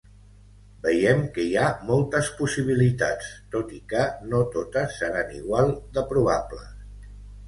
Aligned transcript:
Veiem 0.85 1.19
que 1.33 1.43
hi 1.49 1.57
ha 1.57 1.65
moltes 1.89 2.31
possibilitats 2.39 3.27
tot 3.55 3.69
i 3.75 3.81
que 3.91 4.05
no 4.31 4.39
totes 4.57 4.97
seran 5.03 5.29
igual 5.41 5.71
de 5.99 6.05
probables. 6.15 6.73